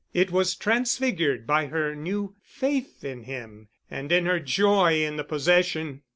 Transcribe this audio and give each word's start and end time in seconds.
It 0.15 0.31
was 0.31 0.55
transfigured 0.55 1.45
by 1.45 1.67
her 1.67 1.93
new 1.95 2.33
faith 2.41 3.03
in 3.03 3.25
him, 3.25 3.67
and 3.87 4.11
in 4.11 4.25
her 4.25 4.39
joy 4.39 5.05
in 5.05 5.15
the 5.17 5.23
possession. 5.23 6.01